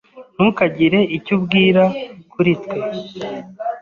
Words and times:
Ntukagire 0.35 0.99
icyo 1.17 1.31
ubwira 1.37 1.83
kuri 2.31 2.51
twe. 2.63 2.79